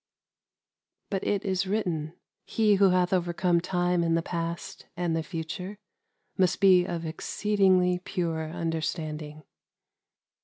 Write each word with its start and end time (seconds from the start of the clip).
But 1.11 1.23
it 1.23 1.45
is 1.45 1.61
v/ritten: 1.65 2.07
—^ 2.07 2.11
He 2.43 2.77
who 2.77 2.89
hath 2.89 3.13
overcome 3.13 3.61
Time 3.61 4.03
in 4.03 4.15
the 4.15 4.23
past 4.23 4.87
and 4.97 5.15
the 5.15 5.21
future 5.21 5.77
must 6.39 6.59
he 6.63 6.85
of 6.85 7.05
exceedingly 7.05 7.99
pure 7.99 8.51
under 8.51 8.81
standing. 8.81 9.43